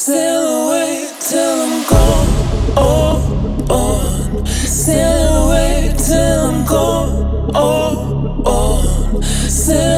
[0.00, 2.28] Sail away till I'm gone.
[3.68, 4.46] On.
[4.46, 7.52] Sail away till I'm gone.
[7.54, 7.60] Oh,
[8.46, 9.20] oh.
[9.20, 9.20] on.
[9.20, 9.20] Oh, oh.
[9.20, 9.89] Sail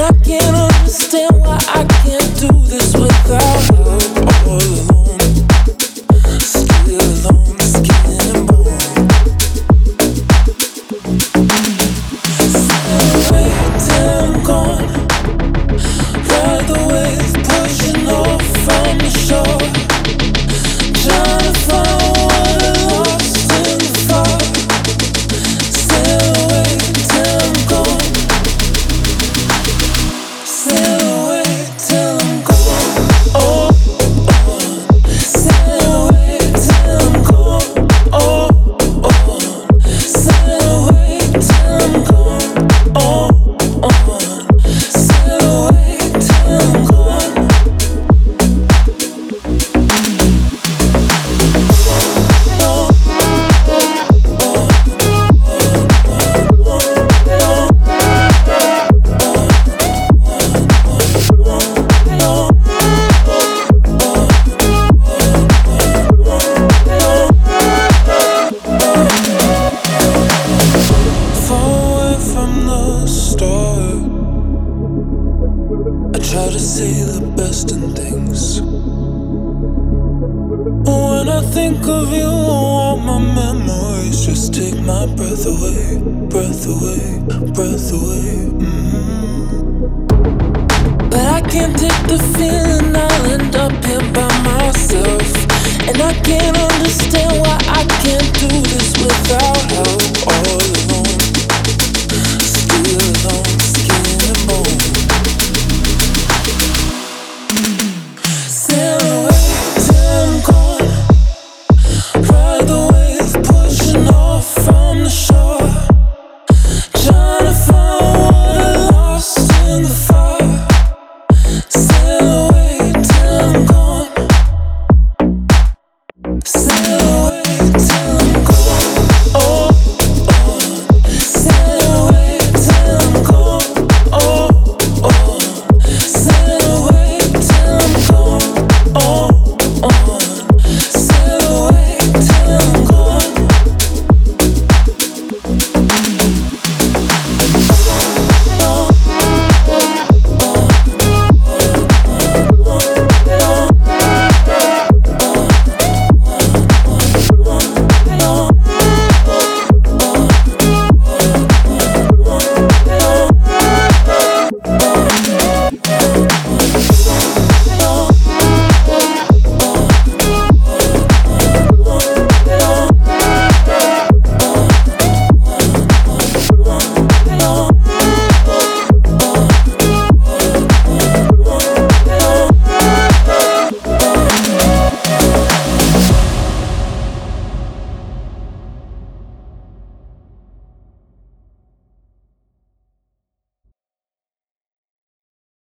[0.00, 3.17] And I can't understand why I can't do this with
[76.58, 78.60] to see the best in things.
[80.90, 85.98] When I think of you, all my memories just take my breath away,
[86.32, 87.20] breath away,
[87.54, 88.50] breath away.
[88.58, 90.06] Mm-hmm.
[91.10, 95.28] But I can't take the feeling I'll end up here by myself.
[95.88, 100.02] And I can't understand why I can't do this without help.
[100.26, 100.67] Oh.